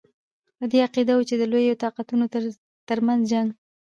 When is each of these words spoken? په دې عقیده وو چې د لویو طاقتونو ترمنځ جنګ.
په 0.57 0.65
دې 0.71 0.79
عقیده 0.87 1.13
وو 1.15 1.27
چې 1.29 1.35
د 1.37 1.43
لویو 1.51 1.79
طاقتونو 1.83 2.25
ترمنځ 2.89 3.21
جنګ. 3.31 3.49